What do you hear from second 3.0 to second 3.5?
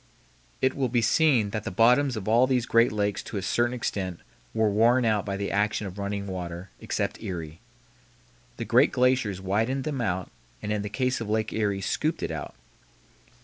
to a